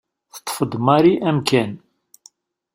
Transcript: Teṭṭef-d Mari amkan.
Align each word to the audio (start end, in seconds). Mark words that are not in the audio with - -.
Teṭṭef-d 0.33 0.73
Mari 0.85 1.13
amkan. 1.29 1.71